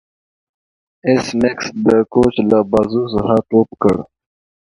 [1.07, 3.95] ایس میکس د کوچ له بازو څخه ټوپ کړ